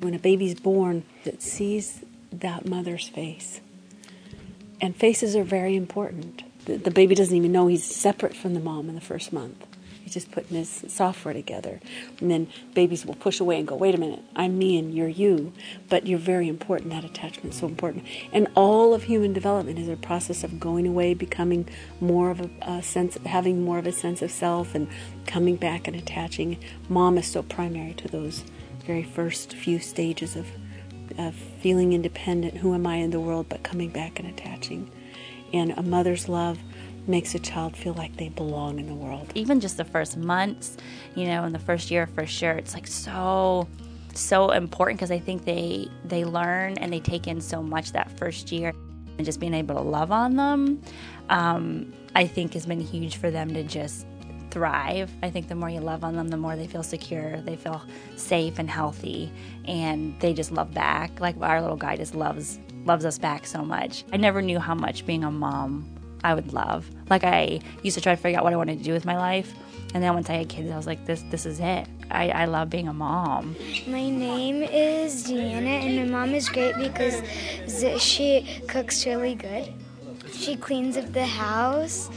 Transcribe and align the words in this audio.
When 0.00 0.14
a 0.14 0.18
baby's 0.18 0.54
born, 0.54 1.04
it 1.24 1.42
sees 1.42 2.04
that 2.32 2.66
mother's 2.66 3.08
face. 3.08 3.60
And 4.80 4.94
faces 4.94 5.34
are 5.34 5.44
very 5.44 5.74
important. 5.74 6.42
The, 6.66 6.76
the 6.76 6.90
baby 6.90 7.14
doesn't 7.14 7.36
even 7.36 7.50
know 7.50 7.66
he's 7.66 7.84
separate 7.84 8.36
from 8.36 8.54
the 8.54 8.60
mom 8.60 8.88
in 8.88 8.94
the 8.94 9.00
first 9.00 9.32
month. 9.32 9.64
He's 10.04 10.14
just 10.14 10.30
putting 10.30 10.56
his 10.56 10.84
software 10.88 11.34
together. 11.34 11.80
And 12.20 12.30
then 12.30 12.48
babies 12.72 13.04
will 13.04 13.14
push 13.14 13.40
away 13.40 13.58
and 13.58 13.68
go, 13.68 13.74
wait 13.74 13.94
a 13.94 13.98
minute, 13.98 14.22
I'm 14.34 14.56
me 14.56 14.78
and 14.78 14.94
you're 14.94 15.08
you. 15.08 15.52
But 15.90 16.06
you're 16.06 16.18
very 16.18 16.48
important. 16.48 16.90
That 16.90 17.04
attachment's 17.04 17.58
so 17.58 17.66
important. 17.66 18.06
And 18.32 18.48
all 18.54 18.94
of 18.94 19.02
human 19.02 19.34
development 19.34 19.78
is 19.78 19.88
a 19.88 19.96
process 19.96 20.44
of 20.44 20.58
going 20.58 20.86
away, 20.86 21.12
becoming 21.12 21.68
more 22.00 22.30
of 22.30 22.40
a, 22.40 22.50
a 22.62 22.82
sense, 22.82 23.18
having 23.26 23.64
more 23.64 23.78
of 23.78 23.86
a 23.86 23.92
sense 23.92 24.22
of 24.22 24.30
self, 24.30 24.74
and 24.74 24.88
coming 25.26 25.56
back 25.56 25.86
and 25.86 25.96
attaching. 25.96 26.58
Mom 26.88 27.18
is 27.18 27.26
so 27.26 27.42
primary 27.42 27.92
to 27.94 28.08
those 28.08 28.44
very 28.88 29.04
first 29.04 29.52
few 29.52 29.78
stages 29.78 30.34
of, 30.34 30.46
of 31.18 31.34
feeling 31.34 31.92
independent. 31.92 32.56
Who 32.56 32.72
am 32.72 32.86
I 32.86 32.96
in 32.96 33.10
the 33.10 33.20
world? 33.20 33.46
But 33.50 33.62
coming 33.62 33.90
back 33.90 34.18
and 34.18 34.26
attaching. 34.26 34.90
And 35.52 35.72
a 35.72 35.82
mother's 35.82 36.26
love 36.26 36.58
makes 37.06 37.34
a 37.34 37.38
child 37.38 37.76
feel 37.76 37.92
like 37.92 38.16
they 38.16 38.30
belong 38.30 38.78
in 38.78 38.86
the 38.86 38.94
world. 38.94 39.30
Even 39.34 39.60
just 39.60 39.76
the 39.76 39.84
first 39.84 40.16
months, 40.16 40.78
you 41.14 41.26
know, 41.26 41.44
in 41.44 41.52
the 41.52 41.58
first 41.58 41.90
year 41.90 42.06
for 42.06 42.24
sure, 42.24 42.52
it's 42.52 42.72
like 42.74 42.86
so 42.86 43.68
so 44.14 44.50
important 44.50 44.98
because 44.98 45.10
I 45.10 45.18
think 45.18 45.44
they 45.44 45.86
they 46.04 46.24
learn 46.24 46.76
and 46.78 46.92
they 46.92 46.98
take 46.98 47.28
in 47.28 47.40
so 47.40 47.62
much 47.62 47.92
that 47.92 48.10
first 48.18 48.50
year 48.50 48.72
and 49.16 49.24
just 49.24 49.38
being 49.38 49.54
able 49.54 49.76
to 49.76 49.80
love 49.82 50.10
on 50.10 50.34
them 50.34 50.82
um, 51.28 51.92
I 52.16 52.26
think 52.26 52.54
has 52.54 52.66
been 52.66 52.80
huge 52.80 53.16
for 53.16 53.30
them 53.30 53.54
to 53.54 53.62
just 53.62 54.06
thrive. 54.58 55.08
I 55.22 55.30
think 55.30 55.46
the 55.46 55.54
more 55.54 55.70
you 55.70 55.78
love 55.78 56.02
on 56.02 56.16
them, 56.16 56.28
the 56.28 56.36
more 56.36 56.56
they 56.56 56.66
feel 56.66 56.82
secure, 56.82 57.40
they 57.42 57.54
feel 57.54 57.80
safe 58.16 58.58
and 58.58 58.68
healthy, 58.68 59.30
and 59.66 60.18
they 60.18 60.34
just 60.34 60.50
love 60.50 60.74
back. 60.74 61.20
Like 61.20 61.36
our 61.40 61.60
little 61.60 61.76
guy 61.76 61.96
just 61.96 62.16
loves 62.16 62.58
loves 62.84 63.04
us 63.04 63.18
back 63.18 63.46
so 63.46 63.62
much. 63.62 64.04
I 64.12 64.16
never 64.16 64.42
knew 64.42 64.58
how 64.58 64.74
much 64.74 65.06
being 65.06 65.22
a 65.22 65.30
mom 65.30 65.88
I 66.24 66.34
would 66.34 66.52
love. 66.52 66.90
Like 67.08 67.22
I 67.22 67.60
used 67.84 67.96
to 67.98 68.00
try 68.00 68.16
to 68.16 68.20
figure 68.20 68.36
out 68.36 68.42
what 68.42 68.52
I 68.52 68.56
wanted 68.56 68.78
to 68.78 68.84
do 68.84 68.92
with 68.92 69.04
my 69.04 69.16
life, 69.16 69.54
and 69.94 70.02
then 70.02 70.12
once 70.12 70.28
I 70.28 70.34
had 70.34 70.48
kids, 70.48 70.72
I 70.72 70.76
was 70.76 70.88
like, 70.88 71.06
this 71.06 71.22
this 71.30 71.46
is 71.46 71.60
it. 71.60 71.86
I, 72.10 72.30
I 72.30 72.44
love 72.46 72.68
being 72.68 72.88
a 72.88 72.92
mom. 72.92 73.54
My 73.86 74.10
name 74.10 74.64
is 74.64 75.28
Deanna, 75.28 75.84
and 75.86 76.10
my 76.10 76.18
mom 76.18 76.34
is 76.34 76.48
great 76.48 76.74
because 76.78 77.22
she 78.02 78.60
cooks 78.66 79.06
really 79.06 79.36
good. 79.36 79.72
She 80.32 80.56
cleans 80.56 80.96
up 80.96 81.12
the 81.12 81.26
house 81.26 82.10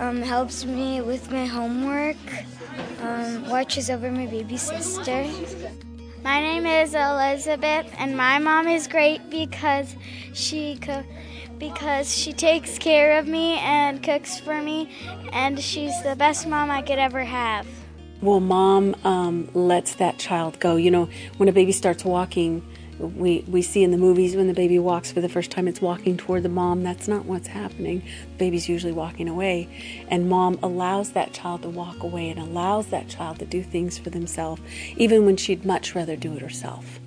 um, 0.00 0.22
helps 0.22 0.64
me 0.64 1.02
with 1.02 1.30
my 1.30 1.44
homework, 1.44 2.16
um, 3.02 3.48
watches 3.48 3.90
over 3.90 4.10
my 4.10 4.26
baby 4.26 4.56
sister. 4.56 5.26
My 6.24 6.40
name 6.40 6.64
is 6.66 6.94
Elizabeth, 6.94 7.86
and 7.98 8.16
my 8.16 8.38
mom 8.38 8.66
is 8.66 8.88
great 8.88 9.28
because 9.30 9.94
she 10.32 10.78
co- 10.80 11.04
because 11.58 12.14
she 12.16 12.32
takes 12.32 12.78
care 12.78 13.18
of 13.18 13.26
me 13.26 13.58
and 13.58 14.02
cooks 14.02 14.40
for 14.40 14.62
me, 14.62 14.90
and 15.32 15.60
she's 15.60 16.02
the 16.02 16.16
best 16.16 16.46
mom 16.46 16.70
I 16.70 16.80
could 16.80 16.98
ever 16.98 17.22
have. 17.22 17.66
Well, 18.22 18.40
mom 18.40 18.96
um, 19.04 19.48
lets 19.52 19.94
that 19.96 20.18
child 20.18 20.58
go. 20.60 20.76
You 20.76 20.90
know, 20.90 21.08
when 21.36 21.48
a 21.48 21.52
baby 21.52 21.72
starts 21.72 22.04
walking, 22.04 22.62
we, 23.00 23.44
we 23.48 23.62
see 23.62 23.82
in 23.82 23.90
the 23.90 23.98
movies 23.98 24.36
when 24.36 24.46
the 24.46 24.54
baby 24.54 24.78
walks 24.78 25.10
for 25.10 25.20
the 25.20 25.28
first 25.28 25.50
time, 25.50 25.66
it's 25.66 25.80
walking 25.80 26.16
toward 26.16 26.42
the 26.42 26.48
mom. 26.48 26.82
That's 26.82 27.08
not 27.08 27.24
what's 27.24 27.48
happening. 27.48 28.00
The 28.32 28.38
baby's 28.38 28.68
usually 28.68 28.92
walking 28.92 29.28
away. 29.28 29.68
And 30.08 30.28
mom 30.28 30.58
allows 30.62 31.12
that 31.12 31.32
child 31.32 31.62
to 31.62 31.68
walk 31.68 32.02
away 32.02 32.28
and 32.28 32.38
allows 32.38 32.88
that 32.88 33.08
child 33.08 33.38
to 33.38 33.46
do 33.46 33.62
things 33.62 33.98
for 33.98 34.10
themselves, 34.10 34.62
even 34.96 35.24
when 35.24 35.36
she'd 35.36 35.64
much 35.64 35.94
rather 35.94 36.16
do 36.16 36.34
it 36.34 36.42
herself 36.42 37.00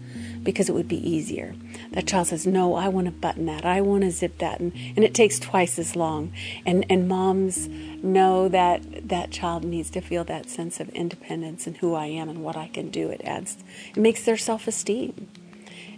because 0.44 0.70
it 0.70 0.74
would 0.74 0.88
be 0.88 1.10
easier. 1.10 1.56
That 1.92 2.08
child 2.08 2.28
says, 2.28 2.46
No, 2.46 2.76
I 2.76 2.90
want 2.90 3.06
to 3.06 3.12
button 3.12 3.46
that. 3.46 3.66
I 3.66 3.82
want 3.82 4.04
to 4.04 4.12
zip 4.12 4.38
that. 4.40 4.60
And, 4.60 4.74
and 4.96 5.04
it 5.06 5.14
takes 5.14 5.40
twice 5.40 5.80
as 5.80 5.96
long. 5.96 6.34
And, 6.66 6.86
and 6.90 7.08
moms 7.08 7.68
know 8.04 8.50
that 8.50 9.08
that 9.08 9.32
child 9.32 9.64
needs 9.64 9.90
to 9.92 10.02
feel 10.02 10.24
that 10.26 10.50
sense 10.50 10.80
of 10.80 10.90
independence 10.90 11.66
and 11.66 11.78
who 11.78 11.94
I 11.96 12.08
am 12.08 12.30
and 12.30 12.44
what 12.44 12.58
I 12.58 12.68
can 12.68 12.90
do. 12.90 13.10
It 13.10 13.22
adds, 13.24 13.58
it 13.96 14.00
makes 14.00 14.24
their 14.26 14.38
self 14.38 14.68
esteem. 14.68 15.30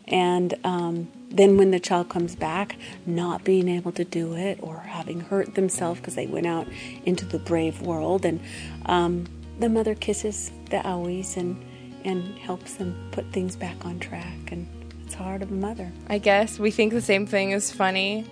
And 0.08 0.54
um, 0.64 1.12
then 1.30 1.58
when 1.58 1.72
the 1.72 1.80
child 1.80 2.10
comes 2.10 2.36
back, 2.36 2.78
not 3.06 3.44
being 3.44 3.68
able 3.68 3.92
to 3.94 4.06
do 4.06 4.36
it 4.36 4.60
or 4.62 4.78
having 4.78 5.20
hurt 5.20 5.56
themselves 5.56 6.00
because 6.00 6.16
they 6.16 6.28
went 6.28 6.46
out 6.46 6.68
into 7.06 7.26
the 7.26 7.40
brave 7.40 7.82
world, 7.82 8.26
and 8.26 8.40
um, 8.86 9.26
the 9.60 9.70
mother 9.70 9.96
kisses 9.96 10.52
the 10.70 10.78
owies 10.78 11.38
and 11.38 11.64
and 12.04 12.38
helps 12.38 12.76
them 12.76 12.96
put 13.12 13.26
things 13.32 13.56
back 13.56 13.84
on 13.84 14.00
track. 14.00 14.52
And 14.52 14.68
it's 15.04 15.16
hard 15.16 15.42
of 15.42 15.52
a 15.52 15.56
mother. 15.56 15.92
I 16.08 16.20
guess 16.20 16.60
we 16.60 16.70
think 16.70 16.94
the 16.94 17.02
same 17.02 17.26
thing 17.26 17.52
is 17.52 17.72
funny. 17.72 18.26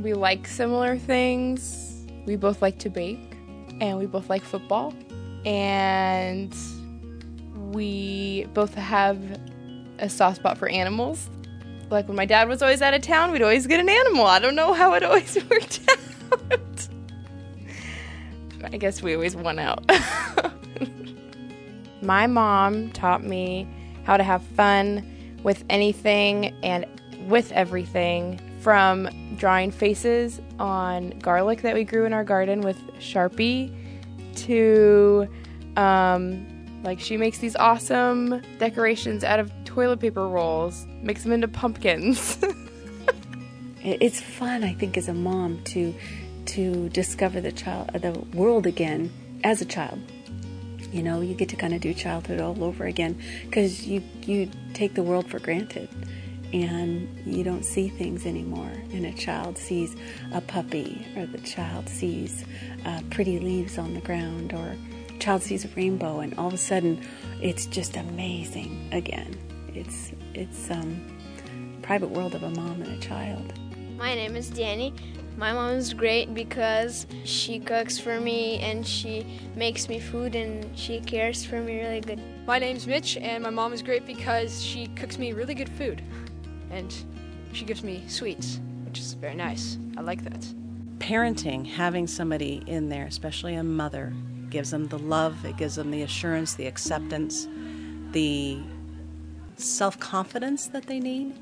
We 0.00 0.12
like 0.12 0.48
similar 0.48 0.98
things. 0.98 2.04
We 2.26 2.34
both 2.34 2.60
like 2.60 2.78
to 2.80 2.90
bake, 2.90 3.36
and 3.80 3.98
we 3.98 4.06
both 4.06 4.28
like 4.28 4.42
football, 4.42 4.92
and 5.44 6.52
we 7.72 8.46
both 8.52 8.74
have 8.74 9.18
a 9.98 10.08
soft 10.08 10.36
spot 10.36 10.58
for 10.58 10.68
animals. 10.68 11.30
Like 11.90 12.08
when 12.08 12.16
my 12.16 12.26
dad 12.26 12.48
was 12.48 12.62
always 12.62 12.82
out 12.82 12.94
of 12.94 13.02
town, 13.02 13.32
we'd 13.32 13.42
always 13.42 13.66
get 13.66 13.80
an 13.80 13.88
animal. 13.88 14.26
I 14.26 14.38
don't 14.38 14.56
know 14.56 14.72
how 14.72 14.94
it 14.94 15.02
always 15.02 15.36
worked 15.50 15.80
out. 15.88 16.88
I 18.64 18.76
guess 18.76 19.02
we 19.02 19.14
always 19.14 19.36
won 19.36 19.58
out. 19.58 19.88
my 22.02 22.26
mom 22.26 22.90
taught 22.90 23.22
me 23.22 23.68
how 24.04 24.16
to 24.16 24.24
have 24.24 24.42
fun 24.42 25.38
with 25.42 25.64
anything 25.70 26.54
and 26.62 26.84
with 27.28 27.52
everything 27.52 28.40
from 28.60 29.08
drawing 29.36 29.70
faces 29.70 30.40
on 30.58 31.10
garlic 31.20 31.62
that 31.62 31.74
we 31.74 31.84
grew 31.84 32.04
in 32.04 32.12
our 32.12 32.24
garden 32.24 32.60
with 32.60 32.78
Sharpie 32.98 33.72
to 34.34 35.28
um, 35.76 36.46
like 36.86 37.00
she 37.00 37.16
makes 37.16 37.38
these 37.38 37.56
awesome 37.56 38.40
decorations 38.58 39.24
out 39.24 39.40
of 39.40 39.52
toilet 39.64 39.98
paper 39.98 40.26
rolls, 40.28 40.86
makes 41.02 41.24
them 41.24 41.32
into 41.32 41.48
pumpkins. 41.48 42.38
it's 43.82 44.20
fun, 44.20 44.62
I 44.62 44.72
think, 44.72 44.96
as 44.96 45.08
a 45.08 45.14
mom 45.14 45.62
to 45.64 45.92
to 46.46 46.88
discover 46.90 47.40
the 47.40 47.50
child, 47.50 47.88
the 47.92 48.12
world 48.32 48.66
again 48.66 49.12
as 49.42 49.60
a 49.60 49.64
child. 49.64 50.00
You 50.92 51.02
know, 51.02 51.20
you 51.20 51.34
get 51.34 51.48
to 51.48 51.56
kind 51.56 51.74
of 51.74 51.80
do 51.80 51.92
childhood 51.92 52.40
all 52.40 52.62
over 52.62 52.84
again 52.84 53.20
because 53.44 53.86
you 53.86 54.00
you 54.22 54.48
take 54.72 54.94
the 54.94 55.02
world 55.02 55.28
for 55.28 55.40
granted 55.40 55.88
and 56.52 57.08
you 57.26 57.42
don't 57.42 57.64
see 57.64 57.88
things 57.88 58.24
anymore. 58.24 58.70
And 58.92 59.04
a 59.04 59.12
child 59.12 59.58
sees 59.58 59.96
a 60.32 60.40
puppy, 60.40 61.04
or 61.16 61.26
the 61.26 61.38
child 61.38 61.88
sees 61.88 62.44
uh, 62.84 63.00
pretty 63.10 63.40
leaves 63.40 63.76
on 63.76 63.94
the 63.94 64.00
ground, 64.00 64.52
or 64.52 64.76
child 65.16 65.42
sees 65.42 65.64
a 65.64 65.68
rainbow, 65.68 66.20
and 66.20 66.36
all 66.38 66.48
of 66.48 66.54
a 66.54 66.58
sudden, 66.58 67.00
it's 67.40 67.66
just 67.66 67.96
amazing 67.96 68.88
again. 68.92 69.36
It's 69.74 70.12
it's 70.34 70.70
um, 70.70 71.04
private 71.82 72.10
world 72.10 72.34
of 72.34 72.42
a 72.42 72.50
mom 72.50 72.82
and 72.82 72.92
a 72.92 72.98
child. 72.98 73.52
My 73.96 74.14
name 74.14 74.36
is 74.36 74.50
Danny. 74.50 74.92
My 75.36 75.52
mom 75.52 75.72
is 75.72 75.92
great 75.92 76.32
because 76.32 77.06
she 77.24 77.58
cooks 77.60 77.98
for 77.98 78.18
me 78.18 78.58
and 78.60 78.86
she 78.86 79.26
makes 79.54 79.86
me 79.86 80.00
food 80.00 80.34
and 80.34 80.66
she 80.78 81.00
cares 81.00 81.44
for 81.44 81.60
me 81.60 81.78
really 81.78 82.00
good. 82.00 82.20
My 82.46 82.58
name's 82.58 82.86
Mitch 82.86 83.18
and 83.18 83.42
my 83.42 83.50
mom 83.50 83.74
is 83.74 83.82
great 83.82 84.06
because 84.06 84.62
she 84.62 84.86
cooks 84.88 85.18
me 85.18 85.34
really 85.34 85.54
good 85.54 85.68
food 85.68 86.02
and 86.70 86.94
she 87.52 87.66
gives 87.66 87.82
me 87.82 88.02
sweets, 88.08 88.60
which 88.86 88.98
is 88.98 89.12
very 89.12 89.34
nice. 89.34 89.76
I 89.98 90.00
like 90.00 90.24
that. 90.24 90.40
Parenting, 90.98 91.66
having 91.66 92.06
somebody 92.06 92.62
in 92.66 92.88
there, 92.88 93.04
especially 93.04 93.56
a 93.56 93.62
mother, 93.62 94.14
gives 94.56 94.70
them 94.70 94.88
the 94.88 94.98
love, 94.98 95.44
it 95.44 95.58
gives 95.58 95.74
them 95.74 95.90
the 95.90 96.00
assurance, 96.00 96.54
the 96.54 96.66
acceptance, 96.66 97.46
the 98.12 98.58
self 99.56 100.00
confidence 100.00 100.68
that 100.68 100.86
they 100.86 100.98
need, 100.98 101.34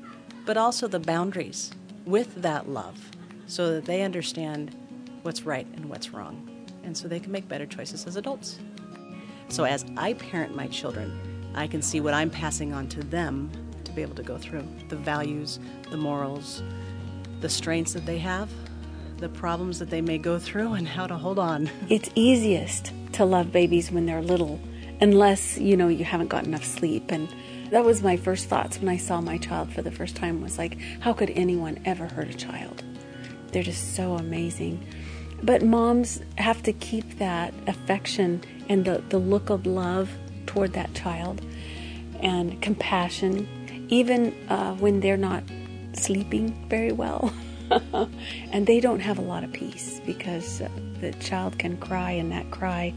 but 0.45 0.57
also 0.57 0.85
the 0.85 0.99
boundaries 0.99 1.71
with 2.05 2.41
that 2.41 2.67
love 2.67 2.99
so 3.47 3.71
that 3.71 3.85
they 3.85 4.01
understand 4.01 4.75
what's 5.21 5.43
right 5.43 5.65
and 5.77 5.85
what's 5.85 6.09
wrong. 6.09 6.67
And 6.83 6.97
so 6.97 7.07
they 7.07 7.21
can 7.21 7.31
make 7.31 7.47
better 7.47 7.65
choices 7.65 8.05
as 8.05 8.17
adults. 8.17 8.59
So 9.47 9.63
as 9.63 9.85
I 9.95 10.11
parent 10.11 10.53
my 10.53 10.67
children, 10.67 11.17
I 11.55 11.67
can 11.67 11.81
see 11.81 12.01
what 12.01 12.13
I'm 12.13 12.29
passing 12.29 12.73
on 12.73 12.89
to 12.89 12.99
them 12.99 13.49
to 13.85 13.93
be 13.93 14.01
able 14.01 14.15
to 14.15 14.23
go 14.23 14.37
through 14.37 14.67
the 14.89 14.97
values, 14.97 15.57
the 15.89 15.95
morals, 15.95 16.63
the 17.39 17.47
strengths 17.47 17.93
that 17.93 18.05
they 18.05 18.17
have, 18.17 18.49
the 19.17 19.29
problems 19.29 19.79
that 19.79 19.89
they 19.89 20.01
may 20.01 20.17
go 20.17 20.39
through, 20.39 20.73
and 20.73 20.87
how 20.87 21.07
to 21.07 21.15
hold 21.15 21.39
on. 21.39 21.69
It's 21.89 22.09
easiest 22.15 22.91
to 23.13 23.25
love 23.25 23.51
babies 23.51 23.91
when 23.91 24.05
they're 24.05 24.21
little, 24.21 24.59
unless 25.01 25.57
you 25.57 25.77
know 25.77 25.87
you 25.87 26.05
haven't 26.05 26.27
got 26.27 26.45
enough 26.45 26.65
sleep 26.65 27.11
and 27.11 27.27
that 27.71 27.83
was 27.83 28.03
my 28.03 28.15
first 28.15 28.47
thoughts 28.47 28.77
when 28.77 28.89
I 28.89 28.97
saw 28.97 29.21
my 29.21 29.37
child 29.37 29.73
for 29.73 29.81
the 29.81 29.91
first 29.91 30.15
time 30.15 30.41
was 30.41 30.57
like, 30.57 30.77
how 30.99 31.13
could 31.13 31.31
anyone 31.31 31.79
ever 31.83 32.05
hurt 32.05 32.29
a 32.29 32.33
child? 32.33 32.83
They're 33.51 33.63
just 33.63 33.95
so 33.95 34.13
amazing. 34.13 34.85
But 35.41 35.63
moms 35.63 36.21
have 36.37 36.61
to 36.63 36.73
keep 36.73 37.17
that 37.17 37.53
affection 37.67 38.43
and 38.69 38.85
the, 38.85 39.03
the 39.09 39.17
look 39.17 39.49
of 39.49 39.65
love 39.65 40.09
toward 40.45 40.73
that 40.73 40.93
child. 40.93 41.41
and 42.21 42.61
compassion, 42.61 43.47
even 43.89 44.33
uh, 44.49 44.73
when 44.75 44.99
they're 44.99 45.17
not 45.17 45.43
sleeping 45.93 46.53
very 46.69 46.91
well. 46.91 47.33
and 48.51 48.67
they 48.67 48.79
don't 48.79 48.99
have 48.99 49.17
a 49.17 49.21
lot 49.21 49.43
of 49.43 49.51
peace 49.51 50.01
because 50.05 50.61
uh, 50.61 50.69
the 51.01 51.11
child 51.13 51.57
can 51.59 51.77
cry, 51.77 52.11
and 52.11 52.31
that 52.31 52.49
cry 52.51 52.93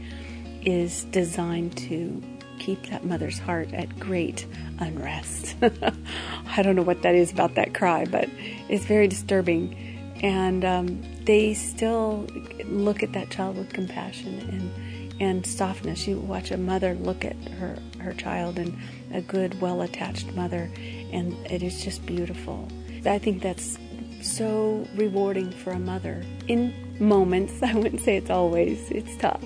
is 0.63 1.05
designed 1.05 1.77
to 1.77 2.21
keep 2.59 2.87
that 2.87 3.05
mother's 3.05 3.39
heart 3.39 3.73
at 3.73 3.99
great 3.99 4.45
unrest. 4.79 5.55
I 5.61 6.61
don't 6.61 6.75
know 6.75 6.81
what 6.81 7.01
that 7.01 7.15
is 7.15 7.31
about 7.31 7.55
that 7.55 7.73
cry, 7.73 8.05
but 8.05 8.29
it's 8.67 8.85
very 8.85 9.07
disturbing. 9.07 9.75
And 10.21 10.65
um, 10.65 11.01
they 11.23 11.53
still 11.53 12.27
look 12.65 13.01
at 13.01 13.13
that 13.13 13.29
child 13.29 13.57
with 13.57 13.71
compassion 13.71 14.39
and, 14.49 15.21
and 15.21 15.45
softness. 15.45 16.05
You 16.07 16.17
watch 16.19 16.51
a 16.51 16.57
mother 16.57 16.93
look 16.95 17.23
at 17.23 17.37
her, 17.51 17.77
her 17.99 18.13
child 18.13 18.59
and 18.59 18.77
a 19.13 19.21
good, 19.21 19.59
well 19.61 19.81
attached 19.81 20.33
mother, 20.33 20.69
and 21.11 21.33
it 21.49 21.63
is 21.63 21.83
just 21.83 22.05
beautiful. 22.05 22.67
I 23.05 23.17
think 23.17 23.41
that's 23.41 23.77
so 24.21 24.87
rewarding 24.95 25.51
for 25.51 25.71
a 25.71 25.79
mother 25.79 26.23
in 26.47 26.73
moments. 26.99 27.61
I 27.63 27.73
wouldn't 27.73 28.01
say 28.01 28.17
it's 28.17 28.29
always, 28.29 28.89
it's 28.91 29.15
tough, 29.17 29.43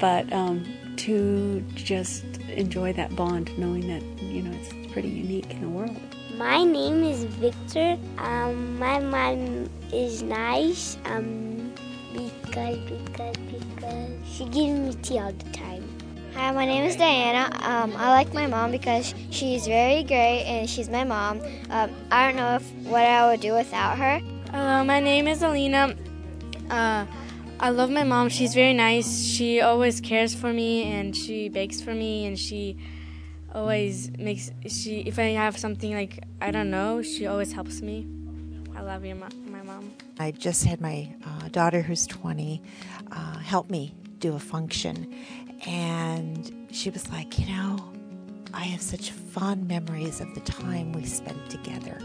but 0.00 0.32
um, 0.32 0.64
to 0.98 1.64
just 1.74 2.24
enjoy 2.48 2.92
that 2.94 3.14
bond, 3.16 3.56
knowing 3.58 3.88
that 3.88 4.02
you 4.22 4.42
know 4.42 4.52
it's 4.52 4.92
pretty 4.92 5.08
unique 5.08 5.50
in 5.50 5.60
the 5.60 5.68
world. 5.68 5.96
My 6.36 6.64
name 6.64 7.02
is 7.04 7.24
Victor. 7.24 7.98
Um, 8.18 8.78
my 8.78 8.98
mom 8.98 9.68
is 9.92 10.22
nice. 10.22 10.96
Um, 11.04 11.72
because 12.12 12.78
because 12.78 13.36
because 13.36 14.10
she 14.26 14.44
gives 14.46 14.78
me 14.78 14.94
tea 15.02 15.18
all 15.18 15.32
the 15.32 15.50
time. 15.52 15.61
Hi, 16.34 16.50
my 16.50 16.64
name 16.64 16.84
is 16.84 16.96
Diana. 16.96 17.50
Um, 17.60 17.94
I 17.94 18.08
like 18.08 18.32
my 18.32 18.46
mom 18.46 18.70
because 18.70 19.14
she's 19.30 19.66
very 19.66 20.02
great 20.02 20.44
and 20.44 20.68
she's 20.68 20.88
my 20.88 21.04
mom. 21.04 21.42
Um, 21.68 21.90
I 22.10 22.26
don't 22.26 22.36
know 22.36 22.56
if 22.56 22.72
what 22.86 23.02
I 23.02 23.30
would 23.30 23.40
do 23.40 23.52
without 23.52 23.98
her. 23.98 24.18
Hello, 24.50 24.82
my 24.82 24.98
name 24.98 25.28
is 25.28 25.42
Alina. 25.42 25.94
Uh, 26.70 27.04
I 27.60 27.68
love 27.68 27.90
my 27.90 28.02
mom. 28.02 28.30
She's 28.30 28.54
very 28.54 28.72
nice. 28.72 29.24
She 29.24 29.60
always 29.60 30.00
cares 30.00 30.34
for 30.34 30.52
me 30.54 30.84
and 30.84 31.14
she 31.14 31.50
bakes 31.50 31.82
for 31.82 31.94
me 31.94 32.24
and 32.24 32.38
she 32.38 32.78
always 33.54 34.10
makes 34.16 34.50
she 34.66 35.00
if 35.00 35.18
I 35.18 35.34
have 35.36 35.58
something 35.58 35.92
like 35.92 36.24
I 36.40 36.50
don't 36.50 36.70
know, 36.70 37.02
she 37.02 37.26
always 37.26 37.52
helps 37.52 37.82
me. 37.82 38.06
I 38.74 38.80
love 38.80 39.04
you, 39.04 39.14
my 39.14 39.62
mom. 39.62 39.92
I 40.18 40.30
just 40.30 40.64
had 40.64 40.80
my 40.80 41.14
uh, 41.26 41.48
daughter 41.48 41.82
who's 41.82 42.06
20 42.06 42.62
uh, 43.10 43.38
help 43.38 43.68
me 43.68 43.94
do 44.18 44.34
a 44.34 44.38
function 44.38 45.12
and 45.66 46.68
she 46.70 46.90
was 46.90 47.10
like, 47.10 47.38
you 47.38 47.46
know, 47.46 47.92
I 48.54 48.64
have 48.64 48.82
such 48.82 49.10
fond 49.10 49.66
memories 49.66 50.20
of 50.20 50.34
the 50.34 50.40
time 50.40 50.92
we 50.92 51.04
spent 51.04 51.50
together. 51.50 51.98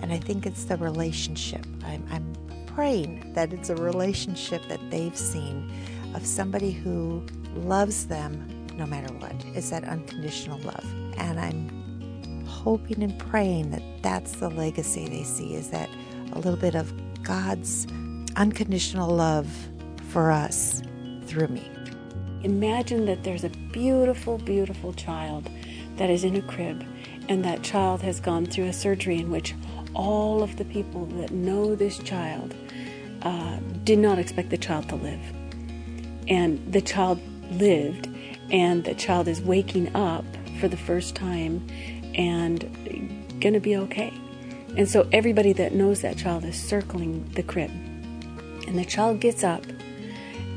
And 0.00 0.12
I 0.12 0.18
think 0.18 0.46
it's 0.46 0.64
the 0.64 0.76
relationship. 0.76 1.64
I'm, 1.84 2.04
I'm 2.10 2.34
praying 2.66 3.32
that 3.34 3.52
it's 3.52 3.70
a 3.70 3.76
relationship 3.76 4.62
that 4.68 4.80
they've 4.90 5.16
seen 5.16 5.70
of 6.14 6.26
somebody 6.26 6.72
who 6.72 7.24
loves 7.54 8.06
them 8.06 8.48
no 8.74 8.86
matter 8.86 9.12
what. 9.14 9.32
It's 9.54 9.70
that 9.70 9.84
unconditional 9.84 10.58
love. 10.60 10.84
And 11.16 11.38
I'm 11.40 12.44
hoping 12.46 13.02
and 13.02 13.18
praying 13.18 13.70
that 13.70 13.82
that's 14.02 14.32
the 14.32 14.50
legacy 14.50 15.08
they 15.08 15.22
see 15.22 15.54
is 15.54 15.70
that 15.70 15.88
a 16.32 16.38
little 16.38 16.58
bit 16.58 16.74
of 16.74 16.92
God's 17.22 17.86
unconditional 18.36 19.08
love 19.10 19.48
for 20.10 20.30
us 20.30 20.82
through 21.26 21.48
me. 21.48 21.73
Imagine 22.44 23.06
that 23.06 23.24
there's 23.24 23.42
a 23.42 23.48
beautiful, 23.48 24.36
beautiful 24.36 24.92
child 24.92 25.48
that 25.96 26.10
is 26.10 26.24
in 26.24 26.36
a 26.36 26.42
crib, 26.42 26.84
and 27.28 27.42
that 27.42 27.62
child 27.62 28.02
has 28.02 28.20
gone 28.20 28.44
through 28.44 28.66
a 28.66 28.72
surgery 28.72 29.16
in 29.16 29.30
which 29.30 29.54
all 29.94 30.42
of 30.42 30.56
the 30.56 30.64
people 30.66 31.06
that 31.06 31.30
know 31.30 31.74
this 31.74 31.98
child 31.98 32.54
uh, 33.22 33.58
did 33.84 33.98
not 33.98 34.18
expect 34.18 34.50
the 34.50 34.58
child 34.58 34.88
to 34.90 34.96
live. 34.96 35.20
And 36.28 36.70
the 36.70 36.82
child 36.82 37.18
lived, 37.50 38.08
and 38.50 38.84
the 38.84 38.94
child 38.94 39.26
is 39.26 39.40
waking 39.40 39.96
up 39.96 40.26
for 40.60 40.68
the 40.68 40.76
first 40.76 41.14
time 41.14 41.66
and 42.14 42.60
to 43.40 43.60
be 43.60 43.76
okay. 43.76 44.12
And 44.76 44.88
so 44.88 45.08
everybody 45.12 45.52
that 45.54 45.74
knows 45.74 46.02
that 46.02 46.18
child 46.18 46.44
is 46.44 46.60
circling 46.60 47.24
the 47.34 47.42
crib. 47.42 47.70
And 48.66 48.78
the 48.78 48.84
child 48.84 49.20
gets 49.20 49.44
up 49.44 49.64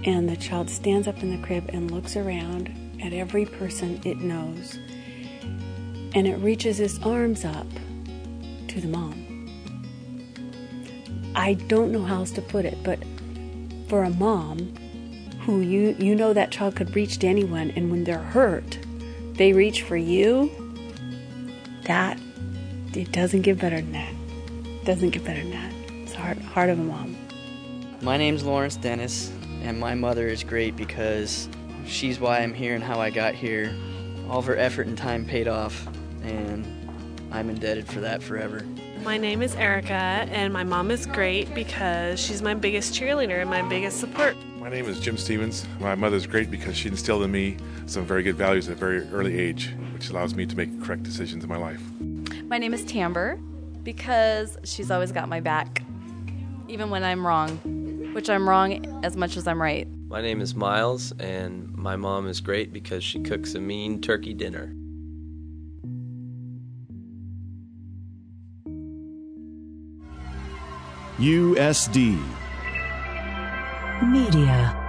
and 0.06 0.30
the 0.30 0.38
child 0.38 0.70
stands 0.70 1.08
up 1.08 1.22
in 1.22 1.30
the 1.30 1.46
crib 1.46 1.70
and 1.74 1.92
looks 1.92 2.16
around 2.16 2.74
at 3.02 3.14
every 3.14 3.46
person 3.46 4.00
it 4.06 4.18
knows. 4.18 4.78
And 6.14 6.28
it 6.28 6.38
reaches 6.38 6.80
its 6.80 7.00
arms 7.04 7.46
up 7.46 7.68
to 8.70 8.82
the 8.82 8.88
mom. 8.88 9.24
I 11.36 11.54
don't 11.54 11.92
know 11.92 12.04
how 12.04 12.18
else 12.18 12.32
to 12.32 12.42
put 12.42 12.66
it, 12.66 12.78
but 12.84 13.00
for 13.88 14.04
a 14.04 14.10
mom 14.10 14.74
who 15.42 15.62
you 15.62 15.96
you 16.00 16.16
know 16.16 16.34
that 16.34 16.52
child 16.52 16.76
could 16.76 16.94
reach 16.96 17.20
to 17.20 17.28
anyone 17.28 17.72
and 17.72 17.92
when 17.92 18.04
they're 18.04 18.18
hurt, 18.18 18.80
they 19.34 19.54
reach 19.54 19.84
for 19.84 19.96
you, 19.96 20.52
that 21.84 22.20
it 22.94 23.12
doesn't 23.12 23.44
get 23.44 23.60
better 23.60 23.78
than 23.78 23.92
that. 23.92 24.14
It 24.66 24.86
doesn't 24.86 25.12
get 25.12 25.24
better 25.24 25.42
than 25.42 25.52
that. 25.52 25.74
It's 26.04 26.14
heart 26.14 26.40
heart 26.40 26.70
of 26.70 26.80
a 26.80 26.84
mom. 26.84 27.16
My 28.02 28.18
name's 28.18 28.44
Lawrence 28.44 28.76
Dennis 28.76 29.32
and 29.62 29.80
my 29.80 29.95
mother 29.95 30.27
is 30.27 30.44
great 30.44 30.75
because 30.75 31.50
she's 31.86 32.19
why 32.19 32.39
I'm 32.39 32.54
here 32.54 32.75
and 32.75 32.83
how 32.83 33.00
I 33.00 33.09
got 33.09 33.33
here. 33.33 33.74
All 34.30 34.39
of 34.39 34.45
her 34.45 34.57
effort 34.57 34.88
and 34.88 34.98
time 34.98 35.25
paid 35.25 35.48
off, 35.48 35.88
and 36.24 36.65
I'm 37.31 37.50
indebted 37.50 37.88
for 37.88 38.00
that 38.01 38.21
forever. 38.21 38.65
My 39.04 39.18
name 39.18 39.42
is 39.42 39.56
Erica, 39.56 39.94
and 39.94 40.51
my 40.51 40.63
mom 40.63 40.92
is 40.92 41.06
great 41.06 41.54
because 41.56 42.19
she's 42.19 42.42
my 42.42 42.54
biggest 42.54 42.94
cheerleader 42.94 43.39
and 43.39 43.50
my 43.50 43.62
biggest 43.62 44.00
support. 44.00 44.36
My 44.59 44.69
name 44.69 44.86
is 44.86 45.00
Jim 45.00 45.18
Stevens. 45.18 45.65
My 45.80 45.95
mother's 45.95 46.27
great 46.27 46.51
because 46.51 46.75
she 46.75 46.89
instilled 46.89 47.24
in 47.24 47.31
me 47.31 47.57
some 47.86 48.06
very 48.06 48.24
good 48.24 48.36
values 48.36 48.68
at 48.68 48.74
a 48.74 48.77
very 48.77 49.07
early 49.12 49.39
age, 49.39 49.74
which 49.94 50.10
allows 50.10 50.36
me 50.36 50.45
to 50.45 50.57
make 50.57 50.81
correct 50.83 51.03
decisions 51.03 51.44
in 51.44 51.50
my 51.50 51.57
life. 51.57 51.81
My 52.44 52.57
name 52.57 52.74
is 52.74 52.83
Tamber 52.83 53.39
because 53.83 54.57
she's 54.63 54.92
always 54.92 55.13
got 55.13 55.30
my 55.30 55.39
back, 55.39 55.83
even 56.68 56.89
when 56.89 57.03
I'm 57.03 57.25
wrong 57.25 57.76
which 58.18 58.31
I'm 58.31 58.50
wrong 58.50 59.00
as 59.06 59.16
much 59.16 59.38
as 59.38 59.48
I'm 59.48 59.62
right. 59.62 59.88
My 60.08 60.22
name 60.24 60.42
is 60.42 60.56
Miles, 60.56 61.12
and 61.19 61.72
my 61.78 61.96
mom 61.96 62.28
is 62.28 62.42
great 62.42 62.74
because 62.74 63.04
she 63.04 63.22
cooks 63.22 63.54
a 63.54 63.62
mean 63.62 64.02
turkey 64.02 64.34
dinner. 64.34 64.74
USD 71.20 72.20
Media. 74.12 74.87